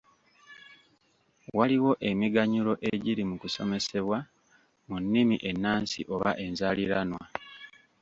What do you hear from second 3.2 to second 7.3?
mu kusomesebwa mu nnimi ennansi oba enzaaliranwa.